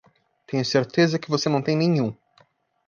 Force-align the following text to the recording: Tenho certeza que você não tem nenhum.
Tenho 0.47 0.65
certeza 0.65 1.19
que 1.19 1.29
você 1.29 1.47
não 1.47 1.61
tem 1.61 1.77
nenhum. 1.77 2.11